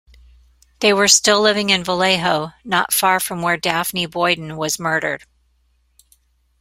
They 0.79 0.93
were 0.93 1.07
still 1.07 1.39
living 1.43 1.69
in 1.69 1.83
Vallejo, 1.83 2.53
not 2.63 2.91
far 2.91 3.19
from 3.19 3.43
where 3.43 3.55
Daphne 3.55 4.07
Boyden 4.07 4.57
was 4.57 4.79
murdered. 4.79 5.27